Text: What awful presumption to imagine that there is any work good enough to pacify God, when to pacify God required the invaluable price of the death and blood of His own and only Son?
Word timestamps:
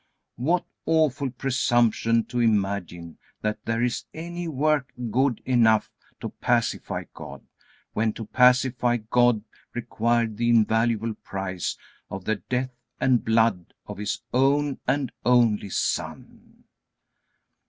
What 0.37 0.65
awful 0.87 1.29
presumption 1.29 2.23
to 2.25 2.39
imagine 2.39 3.19
that 3.41 3.63
there 3.65 3.83
is 3.83 4.05
any 4.15 4.47
work 4.47 4.91
good 5.11 5.43
enough 5.45 5.91
to 6.21 6.29
pacify 6.29 7.03
God, 7.13 7.43
when 7.93 8.11
to 8.13 8.25
pacify 8.25 8.97
God 8.97 9.43
required 9.75 10.37
the 10.37 10.49
invaluable 10.49 11.13
price 11.13 11.77
of 12.09 12.25
the 12.25 12.37
death 12.37 12.71
and 12.99 13.23
blood 13.23 13.75
of 13.85 13.99
His 13.99 14.23
own 14.33 14.79
and 14.87 15.11
only 15.23 15.69
Son? 15.69 16.63